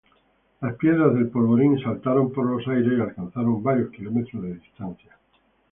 [0.61, 5.15] Las piedras del polvorín saltaron por los aires y alcanzaron varios kilómetros de distancia.